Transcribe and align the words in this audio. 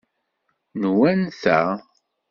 Nwen 0.81 1.21
ta? 1.41 1.59